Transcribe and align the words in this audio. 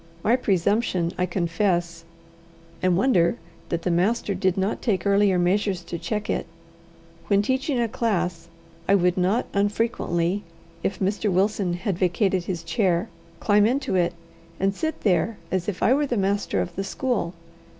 My 0.23 0.35
presumption 0.35 1.11
I 1.15 1.27
confess, 1.27 2.05
and 2.81 2.97
wonder 2.97 3.37
that 3.69 3.83
the 3.83 3.91
master 3.91 4.33
did 4.33 4.57
not 4.57 4.81
take 4.81 5.05
earlier 5.05 5.37
measures 5.37 5.83
to 5.83 5.99
check 5.99 6.27
it. 6.27 6.47
When 7.27 7.43
teaching 7.43 7.79
a 7.79 7.87
class, 7.87 8.47
I 8.89 8.95
would 8.95 9.15
not 9.15 9.45
unfrequently, 9.53 10.41
if 10.81 10.97
Mr. 10.97 11.31
Wilson 11.31 11.73
had 11.75 11.99
vacated 11.99 12.45
his 12.45 12.63
chair, 12.63 13.09
climb 13.39 13.67
into 13.67 13.93
it, 13.93 14.13
and 14.59 14.73
sit 14.73 15.01
there 15.01 15.37
as 15.51 15.69
if 15.69 15.83
I 15.83 15.93
were 15.93 16.07
the 16.07 16.17
master 16.17 16.61
of 16.61 16.75
the 16.75 16.83
school. 16.83 17.35